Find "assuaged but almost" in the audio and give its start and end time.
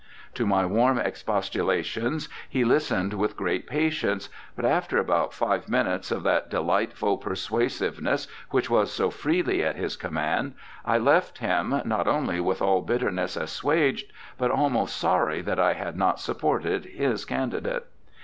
13.37-14.95